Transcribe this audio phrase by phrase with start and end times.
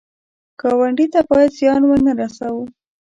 [0.61, 2.63] ګاونډي ته باید زیان ونه رسوو